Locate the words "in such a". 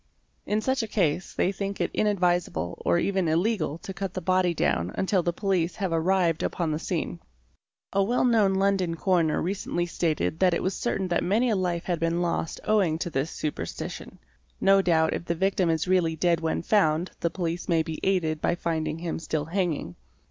0.47-0.87